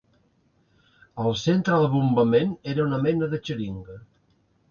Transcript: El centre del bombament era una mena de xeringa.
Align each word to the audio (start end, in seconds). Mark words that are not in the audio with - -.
El 1.23 1.35
centre 1.41 1.75
del 1.83 1.85
bombament 1.91 2.57
era 2.73 2.85
una 2.87 3.01
mena 3.05 3.31
de 3.35 3.43
xeringa. 3.51 4.01